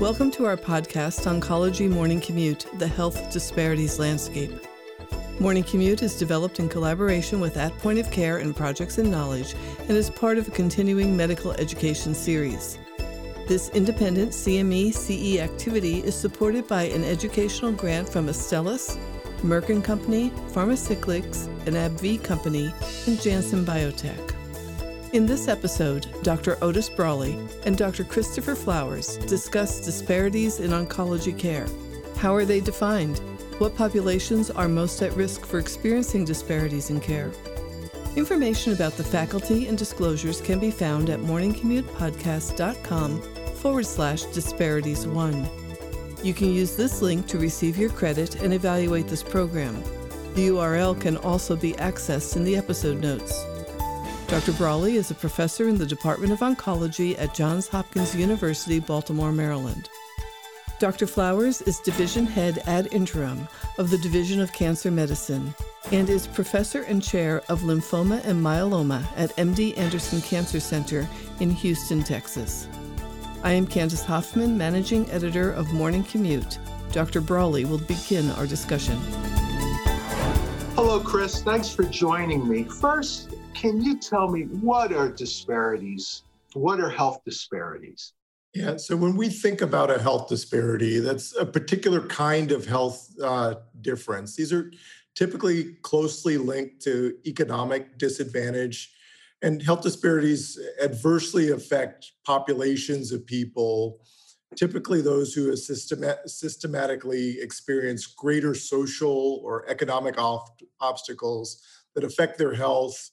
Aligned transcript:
Welcome 0.00 0.30
to 0.32 0.46
our 0.46 0.56
podcast, 0.56 1.26
Oncology 1.26 1.90
Morning 1.90 2.20
Commute 2.20 2.66
The 2.78 2.86
Health 2.86 3.32
Disparities 3.32 3.98
Landscape. 3.98 4.52
Morning 5.40 5.64
Commute 5.64 6.04
is 6.04 6.16
developed 6.16 6.60
in 6.60 6.68
collaboration 6.68 7.40
with 7.40 7.56
At 7.56 7.76
Point 7.78 7.98
of 7.98 8.08
Care 8.08 8.38
and 8.38 8.54
Projects 8.54 8.98
in 8.98 9.10
Knowledge 9.10 9.56
and 9.80 9.90
is 9.90 10.08
part 10.08 10.38
of 10.38 10.46
a 10.46 10.52
continuing 10.52 11.16
medical 11.16 11.50
education 11.50 12.14
series. 12.14 12.78
This 13.48 13.70
independent 13.70 14.30
CME 14.30 14.94
CE 14.94 15.40
activity 15.40 15.98
is 15.98 16.14
supported 16.14 16.68
by 16.68 16.84
an 16.84 17.02
educational 17.02 17.72
grant 17.72 18.08
from 18.08 18.28
Astellas, 18.28 18.96
Merck 19.38 19.82
& 19.82 19.84
Company, 19.84 20.30
Pharmacyclics, 20.52 21.48
an 21.66 21.74
AbbVie 21.74 22.22
company, 22.22 22.72
and 23.08 23.20
Janssen 23.20 23.64
Biotech. 23.66 24.37
In 25.14 25.24
this 25.24 25.48
episode, 25.48 26.06
Dr. 26.22 26.62
Otis 26.62 26.90
Brawley 26.90 27.38
and 27.64 27.78
Dr. 27.78 28.04
Christopher 28.04 28.54
Flowers 28.54 29.16
discuss 29.16 29.82
disparities 29.82 30.60
in 30.60 30.72
oncology 30.72 31.34
care. 31.36 31.66
How 32.16 32.34
are 32.34 32.44
they 32.44 32.60
defined? 32.60 33.18
What 33.56 33.74
populations 33.74 34.50
are 34.50 34.68
most 34.68 35.00
at 35.00 35.14
risk 35.14 35.46
for 35.46 35.58
experiencing 35.58 36.26
disparities 36.26 36.90
in 36.90 37.00
care? 37.00 37.32
Information 38.16 38.74
about 38.74 38.98
the 38.98 39.04
faculty 39.04 39.66
and 39.66 39.78
disclosures 39.78 40.42
can 40.42 40.58
be 40.58 40.70
found 40.70 41.08
at 41.08 41.20
morningcommutepodcast.com 41.20 43.22
forward 43.54 43.86
slash 43.86 44.24
disparities 44.24 45.06
one. 45.06 45.48
You 46.22 46.34
can 46.34 46.52
use 46.52 46.76
this 46.76 47.00
link 47.00 47.26
to 47.28 47.38
receive 47.38 47.78
your 47.78 47.90
credit 47.90 48.42
and 48.42 48.52
evaluate 48.52 49.08
this 49.08 49.22
program. 49.22 49.82
The 50.34 50.48
URL 50.48 51.00
can 51.00 51.16
also 51.16 51.56
be 51.56 51.72
accessed 51.74 52.36
in 52.36 52.44
the 52.44 52.56
episode 52.56 53.00
notes. 53.00 53.42
Dr. 54.28 54.52
Brawley 54.52 54.96
is 54.96 55.10
a 55.10 55.14
professor 55.14 55.68
in 55.68 55.78
the 55.78 55.86
Department 55.86 56.34
of 56.34 56.40
Oncology 56.40 57.18
at 57.18 57.32
Johns 57.32 57.66
Hopkins 57.66 58.14
University, 58.14 58.78
Baltimore, 58.78 59.32
Maryland. 59.32 59.88
Dr. 60.78 61.06
Flowers 61.06 61.62
is 61.62 61.80
Division 61.80 62.26
Head 62.26 62.62
ad 62.66 62.88
interim 62.92 63.48
of 63.78 63.88
the 63.88 63.96
Division 63.96 64.42
of 64.42 64.52
Cancer 64.52 64.90
Medicine 64.90 65.54
and 65.92 66.10
is 66.10 66.26
Professor 66.26 66.82
and 66.82 67.02
Chair 67.02 67.42
of 67.48 67.62
Lymphoma 67.62 68.22
and 68.26 68.44
Myeloma 68.44 69.02
at 69.16 69.34
MD 69.36 69.76
Anderson 69.78 70.20
Cancer 70.20 70.60
Center 70.60 71.08
in 71.40 71.50
Houston, 71.50 72.02
Texas. 72.02 72.68
I 73.42 73.52
am 73.52 73.66
Candice 73.66 74.04
Hoffman, 74.04 74.58
Managing 74.58 75.10
Editor 75.10 75.52
of 75.52 75.72
Morning 75.72 76.04
Commute. 76.04 76.58
Dr. 76.92 77.22
Brawley 77.22 77.64
will 77.64 77.78
begin 77.78 78.30
our 78.32 78.46
discussion. 78.46 79.00
Chris. 81.00 81.42
Thanks 81.42 81.68
for 81.68 81.84
joining 81.84 82.48
me. 82.48 82.64
First, 82.64 83.34
can 83.54 83.82
you 83.82 83.98
tell 83.98 84.28
me 84.28 84.42
what 84.44 84.92
are 84.92 85.08
disparities? 85.08 86.22
What 86.54 86.80
are 86.80 86.90
health 86.90 87.20
disparities? 87.24 88.12
Yeah, 88.54 88.76
so 88.76 88.96
when 88.96 89.16
we 89.16 89.28
think 89.28 89.60
about 89.60 89.90
a 89.90 90.00
health 90.00 90.28
disparity, 90.28 91.00
that's 91.00 91.36
a 91.36 91.44
particular 91.44 92.06
kind 92.06 92.50
of 92.50 92.66
health 92.66 93.08
uh, 93.22 93.56
difference. 93.82 94.34
These 94.34 94.52
are 94.52 94.72
typically 95.14 95.74
closely 95.82 96.38
linked 96.38 96.82
to 96.82 97.16
economic 97.26 97.98
disadvantage, 97.98 98.92
and 99.42 99.62
health 99.62 99.82
disparities 99.82 100.58
adversely 100.82 101.50
affect 101.50 102.12
populations 102.24 103.12
of 103.12 103.26
people, 103.26 104.00
typically 104.56 105.00
those 105.00 105.34
who 105.34 105.50
have 105.50 105.58
systematically 105.58 107.40
experience 107.40 108.06
greater 108.06 108.54
social 108.54 109.40
or 109.44 109.68
economic 109.68 110.16
obstacles 110.80 111.62
that 111.94 112.04
affect 112.04 112.38
their 112.38 112.54
health 112.54 113.10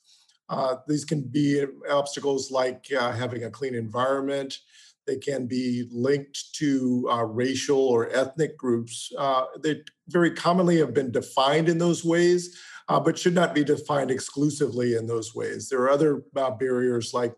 uh, 0.50 0.76
these 0.88 1.06
can 1.06 1.22
be 1.22 1.66
obstacles 1.90 2.52
like 2.52 2.88
uh, 2.98 3.12
having 3.12 3.44
a 3.44 3.50
clean 3.50 3.76
environment. 3.76 4.60
They 5.08 5.18
can 5.18 5.46
be 5.46 5.88
linked 5.92 6.54
to 6.56 7.08
uh, 7.12 7.24
racial 7.26 7.80
or 7.80 8.10
ethnic 8.12 8.58
groups. 8.58 9.12
Uh, 9.18 9.46
they 9.62 9.82
very 10.08 10.32
commonly 10.32 10.78
have 10.78 10.94
been 10.94 11.12
defined 11.12 11.70
in 11.70 11.78
those 11.78 12.04
ways, 12.04 12.60
uh, 12.90 13.00
but 13.00 13.18
should 13.18 13.36
not 13.36 13.54
be 13.54 13.64
defined 13.64 14.12
exclusively 14.12 14.96
in 14.96 15.08
those 15.08 15.36
ways. 15.36 15.70
There 15.70 15.82
are 15.82 15.92
other 15.92 16.24
uh, 16.36 16.52
barriers 16.52 17.14
like 17.14 17.36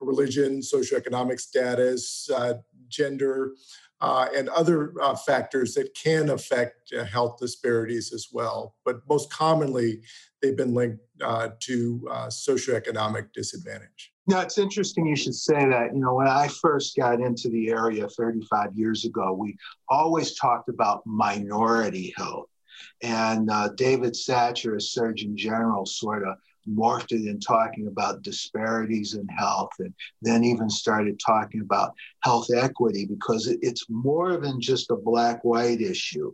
religion, 0.00 0.60
socioeconomic 0.60 1.40
status, 1.40 2.28
gender, 2.94 3.52
uh, 4.00 4.28
and 4.36 4.48
other 4.50 4.92
uh, 5.00 5.14
factors 5.14 5.74
that 5.74 5.94
can 5.94 6.30
affect 6.30 6.92
uh, 6.92 7.04
health 7.04 7.38
disparities 7.38 8.12
as 8.12 8.28
well. 8.32 8.74
But 8.84 9.00
most 9.08 9.32
commonly, 9.32 10.02
they've 10.42 10.56
been 10.56 10.74
linked 10.74 11.00
uh, 11.22 11.50
to 11.60 12.08
uh, 12.10 12.26
socioeconomic 12.26 13.32
disadvantage. 13.32 14.12
Now, 14.26 14.40
it's 14.40 14.58
interesting 14.58 15.06
you 15.06 15.16
should 15.16 15.34
say 15.34 15.68
that. 15.68 15.94
You 15.94 16.00
know, 16.00 16.14
when 16.14 16.28
I 16.28 16.48
first 16.48 16.96
got 16.96 17.20
into 17.20 17.48
the 17.48 17.70
area 17.70 18.08
35 18.08 18.74
years 18.74 19.04
ago, 19.04 19.32
we 19.32 19.56
always 19.88 20.34
talked 20.34 20.68
about 20.68 21.06
minority 21.06 22.14
health. 22.16 22.48
And 23.02 23.50
uh, 23.50 23.68
David 23.76 24.14
Satcher, 24.14 24.76
as 24.76 24.90
Surgeon 24.90 25.36
General, 25.36 25.84
sort 25.84 26.26
of 26.26 26.36
morphed 26.68 27.12
it 27.12 27.26
in 27.28 27.40
talking 27.40 27.86
about 27.88 28.22
disparities 28.22 29.14
in 29.14 29.26
health 29.28 29.72
and 29.78 29.94
then 30.22 30.44
even 30.44 30.68
started 30.70 31.20
talking 31.24 31.60
about 31.60 31.94
health 32.20 32.48
equity 32.54 33.06
because 33.06 33.46
it's 33.46 33.86
more 33.88 34.36
than 34.36 34.60
just 34.60 34.90
a 34.90 34.96
black 34.96 35.44
white 35.44 35.80
issue. 35.80 36.32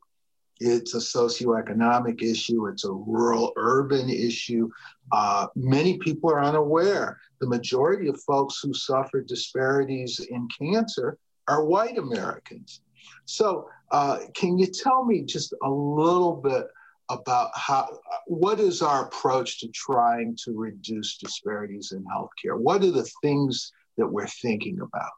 It's 0.61 0.95
a 0.95 0.99
socioeconomic 0.99 2.23
issue, 2.23 2.67
it's 2.67 2.85
a 2.85 2.93
rural 2.93 3.53
urban 3.57 4.11
issue. 4.11 4.71
Uh, 5.11 5.47
many 5.57 5.97
people 5.99 6.31
are 6.31 6.45
unaware. 6.45 7.19
The 7.41 7.49
majority 7.49 8.09
of 8.09 8.21
folks 8.23 8.61
who 8.63 8.75
suffer 8.75 9.23
disparities 9.23 10.21
in 10.21 10.49
cancer 10.49 11.17
are 11.49 11.65
white 11.65 11.97
Americans. 11.97 12.83
So, 13.25 13.69
uh, 13.91 14.19
can 14.35 14.59
you 14.59 14.67
tell 14.67 15.05
me 15.05 15.23
just 15.23 15.55
a 15.63 15.71
little 15.71 16.37
bit 16.37 16.67
about 17.11 17.51
how 17.55 17.89
what 18.27 18.61
is 18.61 18.81
our 18.81 19.07
approach 19.07 19.61
to 19.61 19.69
trying 19.69 20.37
to 20.45 20.53
reduce 20.57 21.19
disparities 21.19 21.93
in 21.93 22.05
healthcare? 22.05 22.59
What 22.59 22.83
are 22.85 22.93
the 22.93 23.11
things 23.23 23.73
that 23.99 24.07
we're 24.07 24.27
thinking 24.27 24.81
about? 24.81 25.11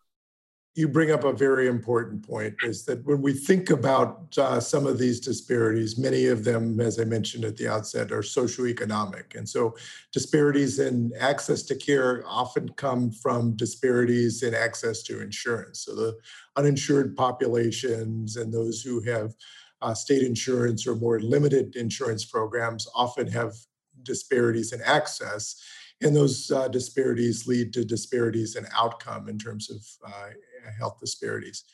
You 0.74 0.88
bring 0.88 1.10
up 1.10 1.24
a 1.24 1.34
very 1.34 1.68
important 1.68 2.26
point 2.26 2.54
is 2.62 2.86
that 2.86 3.04
when 3.04 3.20
we 3.20 3.34
think 3.34 3.68
about 3.68 4.38
uh, 4.38 4.58
some 4.58 4.86
of 4.86 4.98
these 4.98 5.20
disparities, 5.20 5.98
many 5.98 6.28
of 6.28 6.44
them, 6.44 6.80
as 6.80 6.98
I 6.98 7.04
mentioned 7.04 7.44
at 7.44 7.58
the 7.58 7.68
outset, 7.68 8.10
are 8.10 8.22
socioeconomic. 8.22 9.36
And 9.36 9.46
so 9.46 9.76
disparities 10.12 10.78
in 10.78 11.12
access 11.20 11.62
to 11.64 11.74
care 11.74 12.24
often 12.26 12.70
come 12.70 13.10
from 13.10 13.54
disparities 13.54 14.42
in 14.42 14.54
access 14.54 15.02
to 15.02 15.20
insurance. 15.20 15.80
So 15.80 15.94
the 15.94 16.18
uninsured 16.56 17.16
populations 17.16 18.36
and 18.36 18.50
those 18.50 18.80
who 18.80 19.02
have 19.02 19.34
uh, 19.82 19.94
state 19.94 20.22
insurance 20.22 20.86
or 20.86 20.94
more 20.94 21.20
limited 21.20 21.76
insurance 21.76 22.24
programs 22.24 22.88
often 22.94 23.26
have 23.26 23.54
disparities 24.02 24.72
in 24.72 24.80
access. 24.82 25.60
And 26.00 26.16
those 26.16 26.50
uh, 26.50 26.68
disparities 26.68 27.46
lead 27.46 27.72
to 27.74 27.84
disparities 27.84 28.56
in 28.56 28.66
outcome 28.74 29.28
in 29.28 29.38
terms 29.38 29.70
of 29.70 30.10
uh, 30.10 30.30
health 30.78 30.98
disparities. 31.00 31.64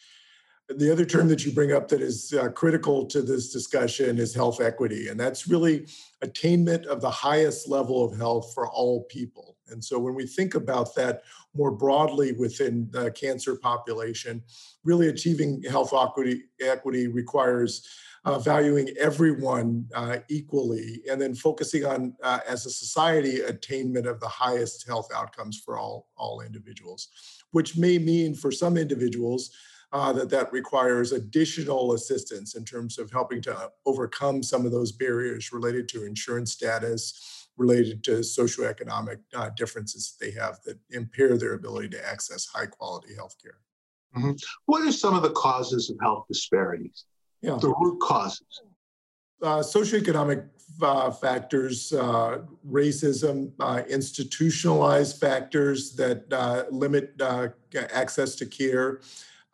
The 0.69 0.93
other 0.93 1.07
term 1.07 1.29
that 1.29 1.47
you 1.47 1.53
bring 1.53 1.73
up 1.73 1.89
that 1.89 2.03
is 2.03 2.35
uh, 2.35 2.51
critical 2.51 3.07
to 3.07 3.23
this 3.23 3.51
discussion 3.51 4.19
is 4.19 4.35
health 4.35 4.61
equity. 4.61 5.09
And 5.09 5.19
that's 5.19 5.49
really 5.49 5.87
attainment 6.21 6.85
of 6.87 7.01
the 7.01 7.11
highest 7.11 7.69
level 7.69 8.05
of 8.05 8.19
health 8.19 8.53
for 8.55 8.69
all 8.69 9.05
people. 9.05 9.57
And 9.71 9.83
so 9.83 9.99
when 9.99 10.15
we 10.15 10.27
think 10.27 10.55
about 10.55 10.95
that 10.95 11.23
more 11.55 11.71
broadly 11.71 12.33
within 12.33 12.89
the 12.91 13.11
cancer 13.13 13.57
population, 13.57 14.43
really 14.85 15.09
achieving 15.09 15.63
health 15.63 15.95
equity, 15.95 16.45
equity 16.61 17.07
requires 17.07 17.89
uh, 18.25 18.39
valuing 18.39 18.91
everyone 19.01 19.87
uh, 19.95 20.19
equally 20.29 21.01
and 21.11 21.21
then 21.21 21.35
focusing 21.35 21.87
on, 21.87 22.15
uh, 22.23 22.41
as 22.47 22.67
a 22.67 22.71
society, 22.71 23.41
attainment 23.41 24.07
of 24.07 24.21
the 24.21 24.29
highest 24.29 24.87
health 24.87 25.09
outcomes 25.15 25.63
for 25.65 25.79
all, 25.79 26.09
all 26.17 26.43
individuals, 26.43 27.09
which 27.53 27.77
may 27.79 27.99
mean 27.99 28.35
for 28.35 28.51
some 28.51 28.77
individuals 28.77 29.51
uh, 29.93 30.13
that 30.13 30.31
that 30.31 30.53
requires 30.53 31.13
additional 31.13 31.95
assistance 31.95 32.55
in 32.55 32.65
terms 32.65 32.99
of 32.99 33.11
helping 33.11 33.41
to 33.43 33.71
overcome 33.87 34.43
some 34.43 34.67
of 34.67 34.73
those 34.73 34.93
barriers 34.93 35.53
related 35.53 35.89
to 35.89 36.05
insurance 36.05 36.53
status, 36.53 37.49
related 37.57 38.05
to 38.05 38.19
socioeconomic 38.19 39.19
uh, 39.35 39.51
differences 39.57 40.15
that 40.15 40.25
they 40.25 40.31
have 40.33 40.59
that 40.65 40.79
impair 40.91 41.37
their 41.39 41.55
ability 41.55 41.89
to 41.89 42.09
access 42.09 42.47
high 42.47 42.67
quality 42.67 43.15
health 43.15 43.37
care. 43.43 43.59
Mm-hmm. 44.17 44.33
What 44.67 44.87
are 44.87 44.93
some 44.93 45.15
of 45.15 45.23
the 45.23 45.31
causes 45.31 45.91
of 45.91 45.97
health 46.01 46.27
disparities? 46.29 47.05
Yeah. 47.43 47.59
The 47.61 47.75
root 47.81 48.01
causes? 48.01 48.63
Uh, 49.41 49.59
socioeconomic 49.59 50.49
uh, 50.83 51.11
factors, 51.11 51.93
uh, 51.93 52.39
racism, 52.69 53.53
uh, 53.61 53.83
institutionalized 53.89 55.21
factors 55.21 55.95
that 55.95 56.25
uh, 56.33 56.65
limit 56.71 57.15
uh, 57.21 57.49
access 57.93 58.35
to 58.37 58.47
care, 58.47 59.01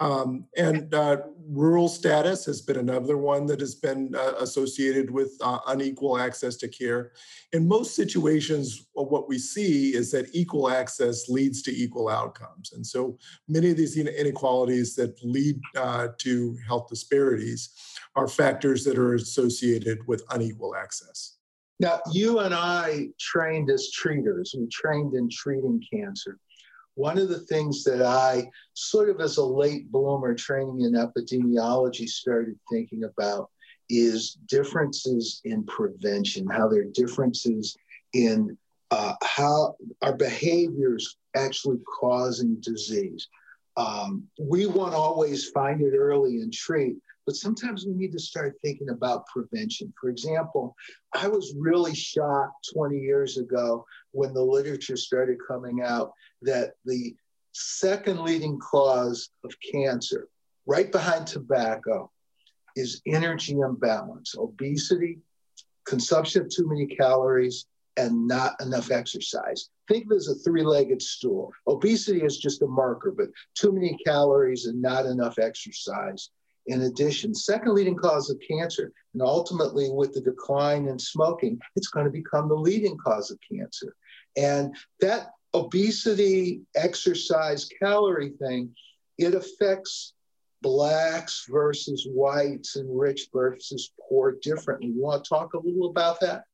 Um, 0.01 0.47
and 0.57 0.93
uh, 0.93 1.19
rural 1.49 1.89
status 1.89 2.45
has 2.47 2.61
been 2.61 2.79
another 2.79 3.17
one 3.17 3.47
that 3.47 3.61
has 3.61 3.77
been 3.77 4.13
uh, 4.17 4.33
associated 4.41 5.09
with 5.09 5.33
uh, 5.41 5.61
unequal 5.69 6.19
access 6.19 6.57
to 6.57 6.69
care. 6.69 7.13
In 7.53 7.69
most 7.69 7.95
situations, 7.95 8.87
what 8.95 9.29
we 9.29 9.39
see 9.39 9.95
is 9.95 10.11
that 10.11 10.35
equal 10.35 10.69
access 10.69 11.29
leads 11.29 11.63
to 11.63 11.71
equal 11.71 12.09
outcomes. 12.09 12.73
And 12.73 12.85
so 12.85 13.17
many 13.49 13.71
of 13.71 13.77
these 13.77 13.97
inequalities 13.97 14.97
that 14.97 15.17
lead 15.23 15.61
uh, 15.77 16.09
to 16.19 16.59
health 16.67 16.89
disparities 16.89 17.71
are 18.17 18.27
factors 18.27 18.85
that 18.85 18.99
are 18.99 19.15
associated 19.15 19.99
with 20.09 20.25
unequal 20.31 20.75
access. 20.75 21.37
Now, 21.81 22.01
you 22.13 22.41
and 22.41 22.55
I 22.55 23.09
trained 23.19 23.71
as 23.71 23.91
treaters. 23.91 24.55
We 24.57 24.67
trained 24.69 25.15
in 25.15 25.29
treating 25.29 25.83
cancer. 25.93 26.39
One 26.97 27.19
of 27.19 27.29
the 27.29 27.41
things 27.41 27.83
that 27.85 28.03
I, 28.03 28.49
sort 28.75 29.09
of 29.11 29.21
as 29.21 29.37
a 29.37 29.45
late 29.45 29.91
bloomer 29.91 30.35
training 30.35 30.83
in 30.83 30.93
epidemiology, 30.93 32.09
started 32.09 32.59
thinking 32.71 33.05
about 33.05 33.51
is 33.91 34.39
differences 34.47 35.41
in 35.45 35.65
prevention, 35.65 36.47
how 36.47 36.69
there 36.69 36.83
are 36.83 36.93
differences 36.93 37.77
in 38.13 38.57
uh, 38.91 39.15
how 39.23 39.75
our 40.03 40.17
behaviors 40.17 41.17
actually 41.35 41.79
causing 42.01 42.57
disease. 42.61 43.29
Um, 43.77 44.29
we 44.39 44.67
want 44.67 44.93
to 44.93 44.99
always 44.99 45.51
find 45.51 45.81
it 45.81 45.97
early 45.97 46.41
and 46.41 46.53
treat, 46.53 46.97
but 47.27 47.37
sometimes 47.37 47.87
we 47.87 47.95
need 47.95 48.13
to 48.13 48.19
start 48.19 48.57
thinking 48.63 48.91
about 48.91 49.27
prevention. 49.27 49.93
For 50.01 50.11
example, 50.11 50.77
I 51.13 51.29
was 51.29 51.55
really 51.59 51.95
shocked 51.95 52.69
20 52.73 52.99
years 52.99 53.39
ago 53.39 53.85
when 54.13 54.35
the 54.35 54.43
literature 54.43 54.97
started 54.97 55.39
coming 55.47 55.83
out 55.83 56.13
that 56.43 56.73
the 56.85 57.15
second 57.53 58.21
leading 58.21 58.59
cause 58.59 59.31
of 59.45 59.53
cancer, 59.73 60.29
right 60.67 60.91
behind 60.91 61.27
tobacco, 61.27 62.11
is 62.77 63.01
energy 63.07 63.59
imbalance, 63.61 64.35
obesity, 64.37 65.21
consumption 65.87 66.43
of 66.43 66.49
too 66.49 66.69
many 66.69 66.87
calories, 66.87 67.67
and 67.97 68.27
not 68.27 68.61
enough 68.61 68.91
exercise. 68.91 69.71
Think 69.87 70.07
of 70.07 70.13
it 70.13 70.17
as 70.17 70.29
a 70.29 70.35
three 70.37 70.65
legged 70.65 71.01
stool. 71.01 71.53
Obesity 71.69 72.23
is 72.23 72.39
just 72.39 72.63
a 72.63 72.67
marker, 72.67 73.13
but 73.17 73.29
too 73.55 73.71
many 73.71 73.97
calories 74.05 74.67
and 74.67 74.83
not 74.83 75.07
enough 75.07 75.39
exercise 75.39 76.31
in 76.67 76.83
addition, 76.83 77.35
second 77.35 77.75
leading 77.75 77.97
cause 77.97 78.31
of 78.31 78.41
cancer, 78.47 78.93
and 79.13 79.23
ultimately 79.23 79.91
with 79.91 80.13
the 80.13 80.21
decline 80.21 80.87
in 80.89 80.99
smoking, 80.99 81.59
it's 81.77 81.89
going 81.89 82.07
to 82.07 82.13
become 82.13 82.49
the 82.49 82.55
leading 82.55 82.97
cause 82.97 83.31
of 83.31 83.39
cancer. 83.51 83.95
And 84.37 84.75
that 85.01 85.31
obesity, 85.53 86.63
exercise, 86.75 87.69
calorie 87.81 88.33
thing, 88.41 88.75
it 89.19 89.35
affects 89.35 90.15
blacks 90.63 91.47
versus 91.51 92.07
whites 92.11 92.77
and 92.77 92.99
rich 92.99 93.29
versus 93.33 93.93
poor 94.09 94.37
differently. 94.43 94.89
You 94.89 95.03
want 95.03 95.23
to 95.23 95.29
talk 95.29 95.55
a 95.55 95.59
little 95.59 95.91
about 95.91 96.21
that? 96.21 96.45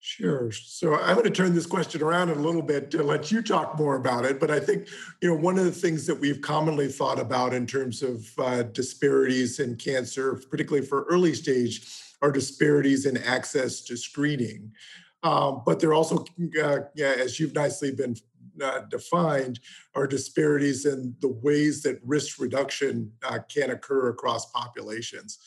Sure. 0.00 0.52
So 0.52 0.94
I'm 0.94 1.16
going 1.16 1.24
to 1.24 1.30
turn 1.30 1.54
this 1.54 1.66
question 1.66 2.02
around 2.02 2.30
a 2.30 2.34
little 2.34 2.62
bit 2.62 2.90
to 2.92 3.02
let 3.02 3.32
you 3.32 3.42
talk 3.42 3.76
more 3.78 3.96
about 3.96 4.24
it. 4.24 4.38
But 4.38 4.50
I 4.50 4.60
think, 4.60 4.88
you 5.20 5.28
know, 5.28 5.34
one 5.34 5.58
of 5.58 5.64
the 5.64 5.72
things 5.72 6.06
that 6.06 6.14
we've 6.14 6.40
commonly 6.40 6.86
thought 6.86 7.18
about 7.18 7.52
in 7.52 7.66
terms 7.66 8.02
of 8.02 8.26
uh, 8.38 8.62
disparities 8.62 9.58
in 9.58 9.74
cancer, 9.76 10.40
particularly 10.50 10.86
for 10.86 11.02
early 11.10 11.34
stage, 11.34 11.86
are 12.22 12.30
disparities 12.30 13.06
in 13.06 13.16
access 13.16 13.80
to 13.82 13.96
screening. 13.96 14.72
Um, 15.24 15.62
but 15.66 15.80
there 15.80 15.94
also, 15.94 16.24
uh, 16.62 16.78
yeah, 16.94 17.14
as 17.18 17.40
you've 17.40 17.54
nicely 17.54 17.90
been 17.90 18.16
uh, 18.62 18.80
defined, 18.90 19.58
are 19.96 20.06
disparities 20.06 20.86
in 20.86 21.16
the 21.20 21.28
ways 21.28 21.82
that 21.82 22.00
risk 22.04 22.40
reduction 22.40 23.12
uh, 23.24 23.40
can 23.52 23.70
occur 23.70 24.10
across 24.10 24.50
populations. 24.52 25.38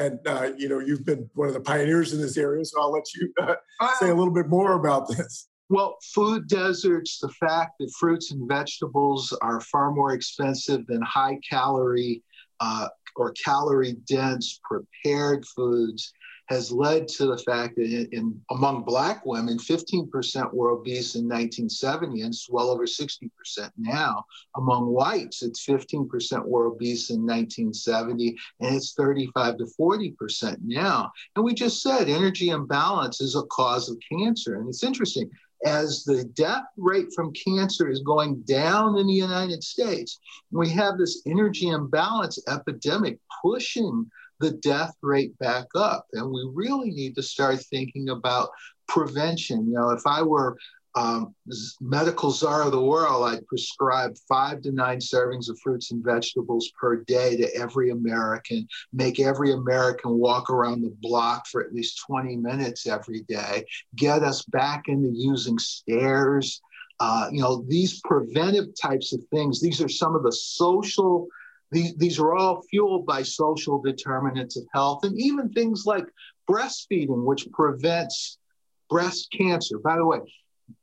And 0.00 0.18
uh, 0.26 0.52
you 0.56 0.68
know, 0.68 0.78
you've 0.78 1.04
been 1.04 1.28
one 1.34 1.48
of 1.48 1.54
the 1.54 1.60
pioneers 1.60 2.14
in 2.14 2.20
this 2.20 2.38
area, 2.38 2.64
so 2.64 2.80
I'll 2.80 2.90
let 2.90 3.04
you 3.14 3.30
uh, 3.42 3.54
say 3.98 4.08
a 4.08 4.14
little 4.14 4.32
bit 4.32 4.48
more 4.48 4.72
about 4.72 5.08
this. 5.08 5.48
Well, 5.68 5.98
food 6.14 6.48
deserts, 6.48 7.18
the 7.20 7.28
fact 7.28 7.74
that 7.78 7.92
fruits 8.00 8.32
and 8.32 8.48
vegetables 8.48 9.36
are 9.42 9.60
far 9.60 9.92
more 9.92 10.14
expensive 10.14 10.86
than 10.86 11.02
high 11.02 11.38
calorie 11.48 12.22
uh, 12.60 12.88
or 13.14 13.32
calorie 13.32 13.96
dense 14.08 14.58
prepared 14.64 15.44
foods 15.46 16.12
has 16.50 16.72
led 16.72 17.06
to 17.06 17.26
the 17.26 17.38
fact 17.38 17.76
that 17.76 17.84
in, 17.84 18.08
in, 18.10 18.40
among 18.50 18.82
black 18.82 19.24
women, 19.24 19.56
15% 19.56 20.52
were 20.52 20.70
obese 20.70 21.14
in 21.14 21.28
1970, 21.28 22.22
and 22.22 22.34
it's 22.34 22.50
well 22.50 22.70
over 22.70 22.86
60% 22.86 23.30
now. 23.78 24.24
Among 24.56 24.86
whites, 24.86 25.44
it's 25.44 25.64
15% 25.64 26.44
were 26.44 26.66
obese 26.66 27.10
in 27.10 27.24
1970, 27.24 28.36
and 28.58 28.74
it's 28.74 28.94
35 28.94 29.58
to 29.58 29.66
40% 29.80 30.56
now. 30.64 31.12
And 31.36 31.44
we 31.44 31.54
just 31.54 31.82
said 31.82 32.08
energy 32.08 32.50
imbalance 32.50 33.20
is 33.20 33.36
a 33.36 33.44
cause 33.44 33.88
of 33.88 33.96
cancer. 34.10 34.56
And 34.56 34.68
it's 34.68 34.82
interesting, 34.82 35.30
as 35.64 36.02
the 36.02 36.24
death 36.34 36.64
rate 36.76 37.12
from 37.14 37.32
cancer 37.32 37.88
is 37.88 38.00
going 38.00 38.40
down 38.42 38.98
in 38.98 39.06
the 39.06 39.12
United 39.12 39.62
States, 39.62 40.18
we 40.50 40.68
have 40.70 40.98
this 40.98 41.22
energy 41.26 41.68
imbalance 41.68 42.42
epidemic 42.48 43.20
pushing 43.40 44.10
the 44.40 44.52
death 44.52 44.94
rate 45.02 45.38
back 45.38 45.66
up. 45.74 46.06
And 46.12 46.30
we 46.30 46.50
really 46.52 46.90
need 46.90 47.14
to 47.16 47.22
start 47.22 47.60
thinking 47.60 48.08
about 48.08 48.50
prevention. 48.88 49.68
You 49.68 49.74
know, 49.74 49.90
if 49.90 50.06
I 50.06 50.22
were 50.22 50.56
um, 50.96 51.34
medical 51.80 52.30
czar 52.30 52.62
of 52.62 52.72
the 52.72 52.80
world, 52.80 53.28
I'd 53.28 53.46
prescribe 53.46 54.16
five 54.28 54.62
to 54.62 54.72
nine 54.72 54.98
servings 54.98 55.48
of 55.48 55.58
fruits 55.60 55.92
and 55.92 56.04
vegetables 56.04 56.72
per 56.80 57.04
day 57.04 57.36
to 57.36 57.54
every 57.54 57.90
American, 57.90 58.66
make 58.92 59.20
every 59.20 59.52
American 59.52 60.18
walk 60.18 60.50
around 60.50 60.82
the 60.82 60.94
block 61.00 61.46
for 61.46 61.62
at 61.62 61.72
least 61.72 62.02
20 62.06 62.36
minutes 62.36 62.86
every 62.86 63.20
day, 63.22 63.64
get 63.94 64.22
us 64.22 64.42
back 64.42 64.84
into 64.88 65.10
using 65.14 65.58
stairs. 65.58 66.60
Uh, 66.98 67.28
you 67.30 67.40
know, 67.40 67.64
these 67.68 68.00
preventive 68.00 68.66
types 68.80 69.12
of 69.12 69.22
things, 69.30 69.60
these 69.60 69.80
are 69.80 69.88
some 69.88 70.16
of 70.16 70.22
the 70.22 70.32
social 70.32 71.28
these, 71.70 72.18
are 72.18 72.34
all 72.34 72.62
fueled 72.62 73.06
by 73.06 73.22
social 73.22 73.80
determinants 73.80 74.56
of 74.56 74.64
health 74.72 75.04
and 75.04 75.18
even 75.18 75.50
things 75.50 75.84
like 75.86 76.06
breastfeeding, 76.48 77.24
which 77.24 77.48
prevents 77.52 78.38
breast 78.88 79.28
cancer. 79.36 79.78
By 79.78 79.96
the 79.96 80.04
way, 80.04 80.18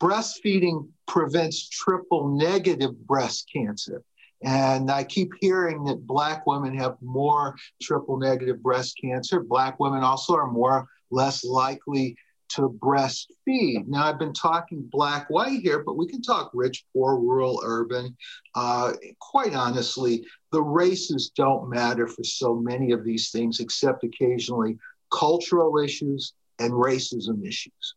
breastfeeding 0.02 0.88
prevents 1.08 1.68
triple 1.70 2.30
negative 2.30 2.98
breast 3.06 3.50
cancer. 3.54 4.04
And 4.44 4.92
I 4.92 5.04
keep 5.04 5.32
hearing 5.42 5.84
that 5.86 6.06
Black 6.06 6.46
women 6.46 6.78
have 6.78 6.96
more 7.02 7.56
triple 7.82 8.18
negative 8.18 8.62
breast 8.62 8.98
cancer. 9.02 9.42
Black 9.42 9.80
women 9.80 10.04
also 10.04 10.36
are 10.36 10.52
more 10.52 10.88
less 11.10 11.44
likely 11.44 12.16
to 12.50 12.70
breastfeed. 12.70 13.88
Now, 13.88 14.06
I've 14.06 14.20
been 14.20 14.34
talking 14.34 14.88
black 14.92 15.30
white 15.30 15.62
here, 15.62 15.84
but 15.84 15.98
we 15.98 16.08
can 16.08 16.22
talk 16.22 16.52
rich, 16.54 16.86
poor, 16.94 17.18
rural, 17.18 17.62
urban. 17.64 18.16
Uh, 18.56 18.94
quite 19.20 19.54
honestly, 19.54 20.26
the 20.52 20.62
races 20.62 21.32
don't 21.36 21.70
matter 21.70 22.08
for 22.08 22.24
so 22.24 22.56
many 22.56 22.92
of 22.92 23.04
these 23.04 23.32
things, 23.32 23.60
except 23.60 24.04
occasionally 24.04 24.78
cultural 25.12 25.78
issues 25.78 26.34
and 26.60 26.72
racism 26.72 27.46
issues. 27.46 27.96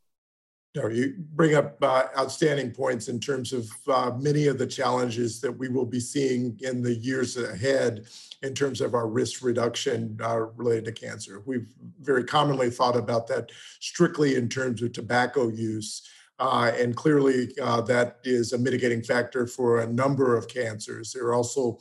Know, 0.76 0.86
you 0.86 1.14
bring 1.34 1.56
up 1.56 1.82
uh, 1.82 2.04
outstanding 2.16 2.70
points 2.70 3.08
in 3.08 3.18
terms 3.18 3.52
of 3.52 3.68
uh, 3.88 4.12
many 4.16 4.46
of 4.46 4.56
the 4.56 4.66
challenges 4.68 5.40
that 5.40 5.50
we 5.50 5.68
will 5.68 5.84
be 5.84 5.98
seeing 5.98 6.56
in 6.62 6.80
the 6.80 6.94
years 6.94 7.36
ahead 7.36 8.06
in 8.44 8.54
terms 8.54 8.80
of 8.80 8.94
our 8.94 9.08
risk 9.08 9.42
reduction 9.42 10.16
uh, 10.22 10.38
related 10.54 10.84
to 10.84 10.92
cancer. 10.92 11.42
We've 11.44 11.66
very 12.00 12.22
commonly 12.22 12.70
thought 12.70 12.96
about 12.96 13.26
that 13.28 13.50
strictly 13.80 14.36
in 14.36 14.48
terms 14.48 14.80
of 14.80 14.92
tobacco 14.92 15.48
use. 15.48 16.08
Uh, 16.38 16.70
and 16.78 16.94
clearly, 16.94 17.48
uh, 17.60 17.80
that 17.82 18.18
is 18.22 18.52
a 18.52 18.58
mitigating 18.58 19.02
factor 19.02 19.48
for 19.48 19.80
a 19.80 19.86
number 19.86 20.36
of 20.36 20.46
cancers. 20.46 21.12
There 21.12 21.24
are 21.24 21.34
also 21.34 21.80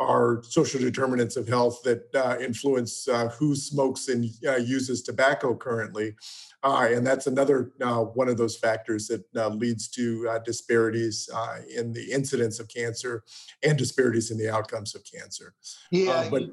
are 0.00 0.42
social 0.42 0.80
determinants 0.80 1.36
of 1.36 1.46
health 1.46 1.82
that 1.84 2.12
uh, 2.14 2.36
influence 2.40 3.06
uh, 3.06 3.28
who 3.28 3.54
smokes 3.54 4.08
and 4.08 4.30
uh, 4.46 4.56
uses 4.56 5.02
tobacco 5.02 5.54
currently. 5.54 6.16
Uh, 6.62 6.88
and 6.90 7.06
that's 7.06 7.26
another 7.26 7.72
uh, 7.82 7.98
one 7.98 8.28
of 8.28 8.38
those 8.38 8.56
factors 8.56 9.06
that 9.08 9.24
uh, 9.36 9.48
leads 9.48 9.88
to 9.88 10.26
uh, 10.30 10.38
disparities 10.38 11.28
uh, 11.34 11.58
in 11.74 11.92
the 11.92 12.10
incidence 12.10 12.58
of 12.58 12.68
cancer 12.68 13.22
and 13.62 13.76
disparities 13.76 14.30
in 14.30 14.38
the 14.38 14.50
outcomes 14.50 14.94
of 14.94 15.02
cancer. 15.04 15.54
Yeah, 15.90 16.28
but 16.30 16.44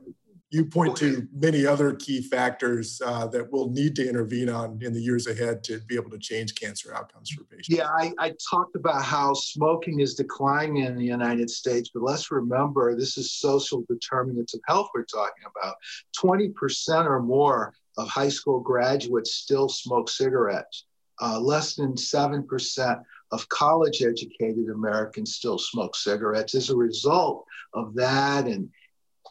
you 0.50 0.66
point 0.66 0.96
to 0.96 1.28
many 1.34 1.66
other 1.66 1.94
key 1.94 2.22
factors 2.22 3.00
that 3.00 3.48
we'll 3.52 3.70
need 3.70 3.96
to 3.96 4.08
intervene 4.08 4.50
on 4.50 4.80
in 4.82 4.94
the 4.94 5.02
years 5.02 5.28
ahead 5.28 5.64
to 5.66 5.80
be 5.88 5.96
able 5.96 6.10
to 6.10 6.18
change 6.18 6.56
cancer 6.56 6.94
outcomes 6.96 7.30
for 7.30 7.44
patients. 7.44 7.70
Yeah, 7.70 7.88
I, 7.88 8.14
I 8.18 8.34
talked 8.50 8.76
about 8.76 9.04
how 9.04 9.34
smoking 9.34 10.00
is 10.00 10.16
declining 10.16 10.84
in 10.84 10.96
the 10.96 11.06
United 11.06 11.50
States, 11.50 11.90
but 11.94 12.04
let's 12.04 12.32
remember 12.32 12.96
this 12.96 13.18
is 13.18 13.34
social 13.34 13.84
determinants 13.90 14.54
of 14.54 14.62
health 14.68 14.90
we're 14.94 15.04
talking 15.04 15.44
about. 15.60 15.76
20% 16.18 17.06
or 17.06 17.22
more 17.22 17.74
of 17.98 18.08
high 18.08 18.30
school 18.30 18.60
graduates 18.60 19.36
still 19.36 19.68
smoke 19.68 20.10
cigarettes. 20.10 20.86
Uh, 21.20 21.40
less 21.40 21.76
than 21.76 21.94
7% 21.94 23.04
of 23.32 23.50
college 23.50 24.04
educated 24.04 24.70
Americans 24.70 25.36
still 25.36 25.58
smoke 25.58 25.96
cigarettes. 25.96 26.56
As 26.56 26.70
a 26.70 26.76
result 26.76 27.46
of 27.74 27.94
that 27.96 28.46
and 28.46 28.66
uh, 28.66 28.70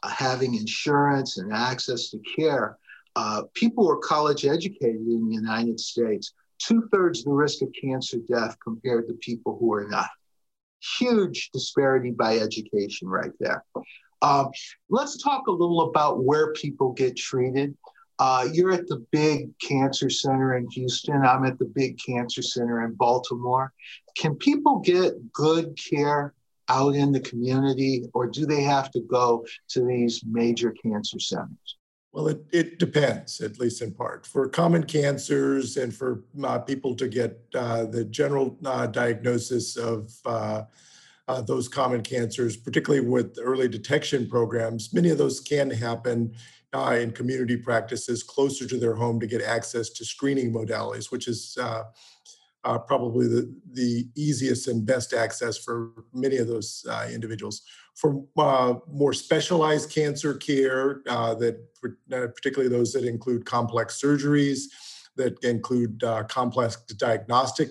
having 0.04 0.54
insurance 0.54 1.38
and 1.38 1.52
access 1.52 2.10
to 2.10 2.18
care, 2.36 2.78
uh, 3.16 3.42
people 3.54 3.84
who 3.84 3.90
are 3.90 3.98
college 3.98 4.44
educated 4.44 5.06
in 5.06 5.28
the 5.28 5.34
United 5.34 5.80
States, 5.80 6.32
two 6.58 6.88
thirds 6.92 7.24
the 7.24 7.30
risk 7.30 7.62
of 7.62 7.68
cancer 7.80 8.18
death 8.28 8.56
compared 8.62 9.08
to 9.08 9.14
people 9.14 9.56
who 9.58 9.72
are 9.72 9.88
not. 9.88 10.08
Huge 10.98 11.50
disparity 11.52 12.10
by 12.10 12.38
education 12.38 13.08
right 13.08 13.32
there. 13.40 13.64
Um, 14.22 14.50
let's 14.88 15.22
talk 15.22 15.46
a 15.46 15.52
little 15.52 15.82
about 15.82 16.24
where 16.24 16.52
people 16.52 16.92
get 16.92 17.16
treated. 17.16 17.76
Uh, 18.18 18.48
you're 18.52 18.72
at 18.72 18.86
the 18.86 19.04
big 19.10 19.50
cancer 19.58 20.08
center 20.08 20.56
in 20.56 20.66
Houston. 20.70 21.22
I'm 21.22 21.44
at 21.44 21.58
the 21.58 21.66
big 21.66 21.98
cancer 21.98 22.42
center 22.42 22.84
in 22.84 22.94
Baltimore. 22.94 23.72
Can 24.16 24.36
people 24.36 24.78
get 24.78 25.32
good 25.32 25.76
care 25.90 26.32
out 26.68 26.94
in 26.94 27.12
the 27.12 27.20
community, 27.20 28.04
or 28.14 28.26
do 28.26 28.46
they 28.46 28.62
have 28.62 28.90
to 28.90 29.00
go 29.00 29.44
to 29.68 29.84
these 29.84 30.22
major 30.26 30.72
cancer 30.82 31.20
centers? 31.20 31.76
Well, 32.12 32.28
it, 32.28 32.46
it 32.50 32.78
depends, 32.78 33.42
at 33.42 33.58
least 33.58 33.82
in 33.82 33.92
part. 33.92 34.26
For 34.26 34.48
common 34.48 34.84
cancers 34.84 35.76
and 35.76 35.94
for 35.94 36.24
uh, 36.42 36.58
people 36.60 36.94
to 36.94 37.08
get 37.08 37.38
uh, 37.54 37.84
the 37.84 38.04
general 38.04 38.56
uh, 38.64 38.86
diagnosis 38.86 39.76
of 39.76 40.10
uh, 40.24 40.62
uh, 41.28 41.40
those 41.42 41.68
common 41.68 42.02
cancers, 42.02 42.56
particularly 42.56 43.06
with 43.06 43.36
early 43.38 43.68
detection 43.68 44.28
programs, 44.28 44.94
many 44.94 45.10
of 45.10 45.18
those 45.18 45.40
can 45.40 45.68
happen 45.68 46.34
uh, 46.72 46.96
in 46.98 47.10
community 47.10 47.56
practices 47.56 48.22
closer 48.22 48.66
to 48.66 48.78
their 48.78 48.94
home 48.94 49.20
to 49.20 49.26
get 49.26 49.42
access 49.42 49.90
to 49.90 50.04
screening 50.04 50.50
modalities, 50.52 51.10
which 51.10 51.28
is 51.28 51.58
uh, 52.66 52.78
probably 52.78 53.28
the, 53.28 53.54
the 53.72 54.08
easiest 54.16 54.66
and 54.66 54.84
best 54.84 55.14
access 55.14 55.56
for 55.56 55.92
many 56.12 56.36
of 56.38 56.48
those 56.48 56.84
uh, 56.90 57.08
individuals. 57.12 57.62
For 57.94 58.24
uh, 58.36 58.74
more 58.90 59.12
specialized 59.12 59.90
cancer 59.90 60.34
care, 60.34 61.02
uh, 61.08 61.34
that 61.34 61.64
uh, 62.12 62.26
particularly 62.34 62.68
those 62.68 62.92
that 62.92 63.04
include 63.04 63.46
complex 63.46 64.00
surgeries, 64.02 64.64
that 65.14 65.42
include 65.44 66.02
uh, 66.04 66.24
complex 66.24 66.76
diagnostic 66.98 67.70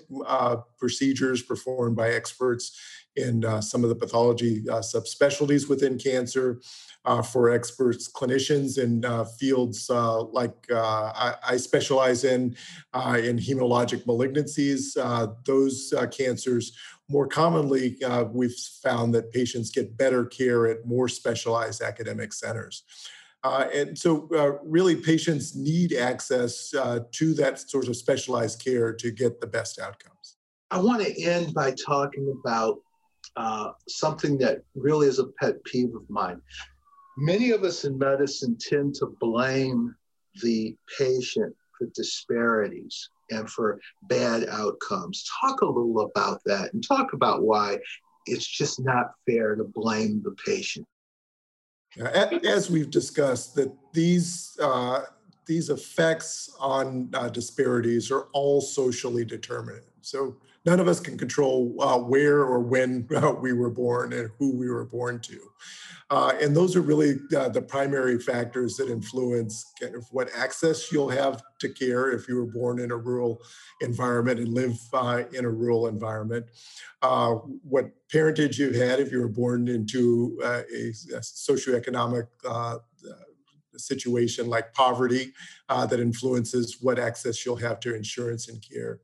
procedures 0.78 1.42
performed 1.42 1.94
by 1.94 2.08
experts 2.08 2.76
in 3.16 3.62
some 3.62 3.82
of 3.82 3.88
the 3.88 3.94
pathology 3.94 4.62
subspecialties 4.62 5.68
within 5.68 5.98
cancer, 5.98 6.60
uh, 7.06 7.22
for 7.22 7.50
experts, 7.50 8.10
clinicians 8.10 8.78
in 8.78 9.04
uh, 9.04 9.24
fields 9.24 9.88
uh, 9.88 10.22
like 10.24 10.66
uh, 10.70 11.12
I, 11.14 11.34
I, 11.50 11.56
specialize 11.56 12.24
in 12.24 12.56
uh, 12.92 13.18
in 13.22 13.38
hematologic 13.38 14.04
malignancies. 14.04 14.96
Uh, 15.00 15.28
those 15.44 15.94
cancers 16.10 16.76
more 17.08 17.28
commonly 17.28 17.96
we've 18.32 18.56
found 18.82 19.14
that 19.14 19.32
patients 19.32 19.70
get 19.70 19.96
better 19.96 20.26
care 20.26 20.66
at 20.66 20.84
more 20.84 21.08
specialized 21.08 21.80
academic 21.80 22.32
centers. 22.32 22.82
and 23.44 23.96
so, 23.96 24.28
really, 24.64 24.96
patients 24.96 25.54
need 25.54 25.92
access 25.92 26.70
to 26.70 27.34
that 27.34 27.60
sort 27.60 27.86
of 27.86 27.96
specialized 27.96 28.62
care 28.62 28.92
to 28.92 29.12
get 29.12 29.40
the 29.40 29.46
best 29.46 29.78
outcomes. 29.78 30.36
I 30.72 30.80
want 30.80 31.04
to 31.04 31.22
end 31.22 31.54
by 31.54 31.72
talking 31.72 32.34
about 32.44 32.78
uh, 33.36 33.72
something 33.88 34.38
that 34.38 34.62
really 34.74 35.08
is 35.08 35.18
a 35.18 35.26
pet 35.38 35.62
peeve 35.64 35.94
of 35.94 36.08
mine. 36.08 36.40
Many 37.18 37.50
of 37.50 37.64
us 37.64 37.84
in 37.84 37.98
medicine 37.98 38.56
tend 38.58 38.94
to 38.96 39.16
blame 39.20 39.94
the 40.42 40.76
patient 40.98 41.54
for 41.78 41.86
disparities 41.94 43.08
and 43.30 43.48
for 43.48 43.80
bad 44.04 44.48
outcomes. 44.48 45.28
Talk 45.40 45.62
a 45.62 45.66
little 45.66 46.00
about 46.00 46.40
that 46.44 46.72
and 46.72 46.86
talk 46.86 47.12
about 47.12 47.42
why 47.42 47.78
it's 48.26 48.46
just 48.46 48.80
not 48.80 49.12
fair 49.26 49.54
to 49.54 49.64
blame 49.64 50.22
the 50.22 50.34
patient. 50.44 50.86
As 51.98 52.70
we've 52.70 52.90
discussed, 52.90 53.54
that 53.54 53.72
these 53.92 54.56
uh, 54.60 55.02
these 55.46 55.70
effects 55.70 56.54
on 56.58 57.08
uh, 57.14 57.28
disparities 57.28 58.10
are 58.10 58.28
all 58.32 58.60
socially 58.60 59.24
determined. 59.24 59.82
So 60.00 60.36
none 60.64 60.80
of 60.80 60.88
us 60.88 61.00
can 61.00 61.16
control 61.16 61.74
uh, 61.80 61.98
where 61.98 62.40
or 62.40 62.60
when 62.60 63.08
uh, 63.14 63.32
we 63.40 63.52
were 63.52 63.70
born 63.70 64.12
and 64.12 64.30
who 64.38 64.56
we 64.56 64.68
were 64.68 64.84
born 64.84 65.20
to. 65.20 65.40
Uh, 66.08 66.32
and 66.40 66.54
those 66.54 66.76
are 66.76 66.82
really 66.82 67.16
uh, 67.36 67.48
the 67.48 67.60
primary 67.60 68.16
factors 68.20 68.76
that 68.76 68.88
influence 68.88 69.72
kind 69.80 69.96
of 69.96 70.06
what 70.12 70.28
access 70.36 70.92
you'll 70.92 71.08
have 71.08 71.42
to 71.58 71.68
care 71.68 72.12
if 72.12 72.28
you 72.28 72.36
were 72.36 72.46
born 72.46 72.78
in 72.78 72.92
a 72.92 72.96
rural 72.96 73.42
environment 73.80 74.38
and 74.38 74.54
live 74.54 74.78
uh, 74.92 75.24
in 75.32 75.44
a 75.44 75.50
rural 75.50 75.88
environment, 75.88 76.46
what 77.68 77.90
parentage 78.12 78.60
you've 78.60 78.76
had 78.76 79.00
if 79.00 79.10
you 79.10 79.20
were 79.20 79.28
born 79.28 79.66
into 79.66 80.38
a, 80.44 80.60
a 80.60 81.20
socioeconomic 81.20 82.28
situation 83.78 84.48
like 84.48 84.72
poverty 84.74 85.32
that 85.68 86.00
influences 86.00 86.78
what 86.80 86.98
access 86.98 87.44
you'll 87.44 87.56
have 87.56 87.80
to 87.80 87.94
insurance 87.94 88.48
and 88.48 88.62
care. 88.62 89.00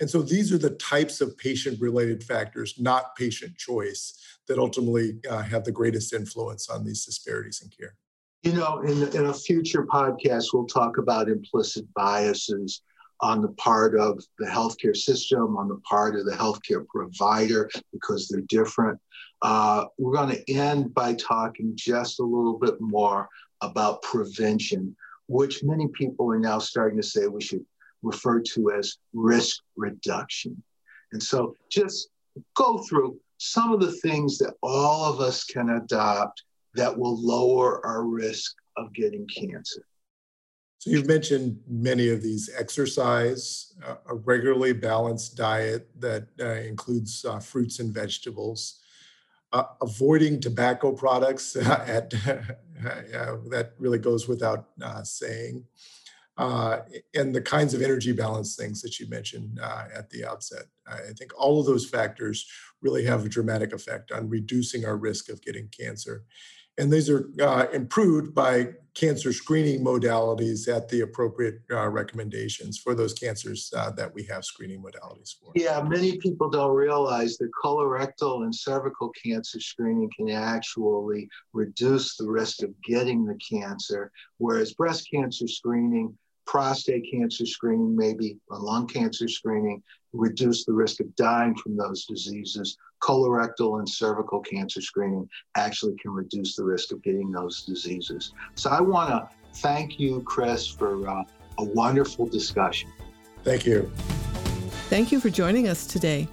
And 0.00 0.10
so 0.10 0.20
these 0.20 0.52
are 0.52 0.58
the 0.58 0.70
types 0.70 1.20
of 1.20 1.38
patient 1.38 1.80
related 1.80 2.24
factors, 2.24 2.74
not 2.78 3.14
patient 3.14 3.56
choice, 3.56 4.18
that 4.48 4.58
ultimately 4.58 5.20
uh, 5.30 5.42
have 5.42 5.62
the 5.64 5.70
greatest 5.70 6.12
influence 6.12 6.68
on 6.68 6.84
these 6.84 7.04
disparities 7.04 7.62
in 7.62 7.70
care. 7.70 7.94
You 8.42 8.54
know, 8.54 8.80
in, 8.80 9.02
in 9.16 9.26
a 9.26 9.34
future 9.34 9.86
podcast, 9.86 10.46
we'll 10.52 10.66
talk 10.66 10.98
about 10.98 11.28
implicit 11.28 11.84
biases 11.94 12.82
on 13.20 13.40
the 13.40 13.50
part 13.50 13.96
of 13.96 14.20
the 14.40 14.46
healthcare 14.46 14.96
system, 14.96 15.56
on 15.56 15.68
the 15.68 15.80
part 15.88 16.16
of 16.16 16.24
the 16.26 16.32
healthcare 16.32 16.84
provider, 16.88 17.70
because 17.92 18.26
they're 18.26 18.42
different. 18.48 18.98
Uh, 19.42 19.86
we're 19.98 20.16
going 20.16 20.30
to 20.30 20.52
end 20.52 20.94
by 20.94 21.14
talking 21.14 21.72
just 21.74 22.20
a 22.20 22.24
little 22.24 22.58
bit 22.58 22.80
more 22.80 23.28
about 23.60 24.02
prevention, 24.02 24.96
which 25.26 25.64
many 25.64 25.88
people 25.88 26.30
are 26.30 26.38
now 26.38 26.58
starting 26.58 27.00
to 27.00 27.06
say 27.06 27.26
we 27.26 27.42
should 27.42 27.64
refer 28.02 28.40
to 28.40 28.70
as 28.72 28.98
risk 29.12 29.60
reduction. 29.76 30.62
And 31.12 31.22
so 31.22 31.56
just 31.70 32.08
go 32.54 32.78
through 32.78 33.18
some 33.38 33.72
of 33.72 33.80
the 33.80 33.92
things 33.92 34.38
that 34.38 34.54
all 34.62 35.12
of 35.12 35.20
us 35.20 35.44
can 35.44 35.70
adopt 35.70 36.44
that 36.74 36.96
will 36.96 37.20
lower 37.20 37.84
our 37.84 38.04
risk 38.04 38.54
of 38.76 38.92
getting 38.94 39.26
cancer. 39.26 39.84
So 40.78 40.90
you've 40.90 41.06
mentioned 41.06 41.60
many 41.68 42.08
of 42.08 42.22
these 42.22 42.50
exercise, 42.56 43.74
uh, 43.86 43.96
a 44.08 44.14
regularly 44.14 44.72
balanced 44.72 45.36
diet 45.36 45.88
that 46.00 46.26
uh, 46.40 46.54
includes 46.54 47.24
uh, 47.24 47.38
fruits 47.38 47.78
and 47.78 47.94
vegetables, 47.94 48.81
uh, 49.52 49.64
avoiding 49.80 50.40
tobacco 50.40 50.92
products 50.92 51.56
at, 51.56 52.10
that 52.10 53.72
really 53.78 53.98
goes 53.98 54.26
without 54.28 54.68
uh, 54.82 55.02
saying 55.02 55.64
uh, 56.38 56.78
and 57.14 57.34
the 57.34 57.40
kinds 57.40 57.74
of 57.74 57.82
energy 57.82 58.12
balance 58.12 58.56
things 58.56 58.80
that 58.80 58.98
you 58.98 59.08
mentioned 59.08 59.60
uh, 59.62 59.84
at 59.94 60.08
the 60.10 60.24
outset. 60.24 60.64
I 60.86 61.12
think 61.16 61.32
all 61.38 61.60
of 61.60 61.66
those 61.66 61.88
factors 61.88 62.46
really 62.80 63.04
have 63.04 63.24
a 63.24 63.28
dramatic 63.28 63.72
effect 63.72 64.10
on 64.10 64.28
reducing 64.28 64.84
our 64.84 64.96
risk 64.96 65.28
of 65.28 65.42
getting 65.42 65.68
cancer. 65.68 66.24
And 66.78 66.90
these 66.90 67.10
are 67.10 67.28
uh, 67.40 67.66
improved 67.72 68.34
by 68.34 68.74
cancer 68.94 69.32
screening 69.32 69.82
modalities 69.82 70.68
at 70.68 70.88
the 70.88 71.00
appropriate 71.00 71.60
uh, 71.70 71.88
recommendations 71.88 72.78
for 72.78 72.94
those 72.94 73.14
cancers 73.14 73.72
uh, 73.76 73.90
that 73.90 74.12
we 74.12 74.22
have 74.24 74.44
screening 74.44 74.82
modalities 74.82 75.34
for. 75.38 75.52
Yeah, 75.54 75.82
many 75.82 76.18
people 76.18 76.50
don't 76.50 76.74
realize 76.74 77.38
that 77.38 77.50
colorectal 77.62 78.44
and 78.44 78.54
cervical 78.54 79.10
cancer 79.10 79.60
screening 79.60 80.10
can 80.16 80.30
actually 80.30 81.28
reduce 81.54 82.16
the 82.16 82.26
risk 82.26 82.62
of 82.62 82.70
getting 82.82 83.24
the 83.24 83.36
cancer, 83.36 84.10
whereas 84.38 84.74
breast 84.74 85.08
cancer 85.10 85.48
screening 85.48 86.16
prostate 86.46 87.06
cancer 87.10 87.46
screening, 87.46 87.96
maybe 87.96 88.36
lung 88.50 88.86
cancer 88.86 89.28
screening, 89.28 89.82
reduce 90.12 90.64
the 90.64 90.72
risk 90.72 91.00
of 91.00 91.14
dying 91.16 91.54
from 91.54 91.76
those 91.76 92.04
diseases. 92.04 92.76
Colorectal 93.02 93.78
and 93.78 93.88
cervical 93.88 94.40
cancer 94.40 94.80
screening 94.80 95.28
actually 95.56 95.96
can 95.96 96.12
reduce 96.12 96.56
the 96.56 96.64
risk 96.64 96.92
of 96.92 97.02
getting 97.02 97.32
those 97.32 97.64
diseases. 97.64 98.32
So 98.54 98.70
I 98.70 98.80
want 98.80 99.10
to 99.10 99.28
thank 99.54 99.98
you, 99.98 100.22
Chris, 100.22 100.66
for 100.66 101.08
uh, 101.08 101.24
a 101.58 101.64
wonderful 101.64 102.26
discussion. 102.26 102.92
Thank 103.44 103.66
you. 103.66 103.90
Thank 104.88 105.10
you 105.10 105.20
for 105.20 105.30
joining 105.30 105.68
us 105.68 105.86
today. 105.86 106.28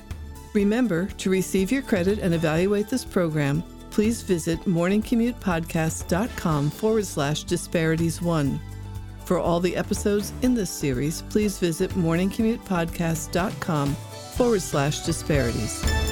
Remember, 0.54 1.06
to 1.06 1.30
receive 1.30 1.72
your 1.72 1.82
credit 1.82 2.20
and 2.20 2.34
evaluate 2.34 2.90
this 2.90 3.06
program, 3.06 3.64
please 3.90 4.22
visit 4.22 4.60
morningcommutepodcast.com 4.66 6.70
forward 6.70 7.06
slash 7.06 7.44
disparities 7.44 8.22
one. 8.22 8.60
For 9.26 9.40
all 9.40 9.60
the 9.60 9.76
episodes 9.76 10.32
in 10.42 10.56
this 10.56 10.70
series, 10.70 11.24
please 11.24 11.60
visit 11.60 11.92
morningcommutepodcast.com 11.92 13.94
forward 13.94 14.62
slash 14.62 15.02
disparities. 15.02 16.09